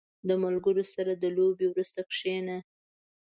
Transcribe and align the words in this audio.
•د 0.27 0.29
ملګرو 0.43 0.83
سره 0.93 1.11
د 1.15 1.23
لوبې 1.37 1.65
وروسته 1.69 1.99
کښېنه. 2.09 2.57